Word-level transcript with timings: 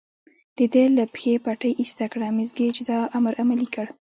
د 0.57 0.59
ده 0.73 0.83
له 0.97 1.03
پښې 1.13 1.33
پټۍ 1.45 1.71
ایسته 1.81 2.05
کړه، 2.11 2.27
مس 2.37 2.49
ګېج 2.57 2.77
دا 2.89 2.99
امر 3.17 3.33
عملي 3.41 3.67
کړ. 3.75 3.85